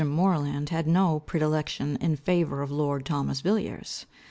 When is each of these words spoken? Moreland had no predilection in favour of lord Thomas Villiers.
Moreland 0.03 0.69
had 0.69 0.87
no 0.87 1.19
predilection 1.19 1.95
in 1.97 2.15
favour 2.15 2.63
of 2.63 2.71
lord 2.71 3.05
Thomas 3.05 3.41
Villiers. 3.41 4.07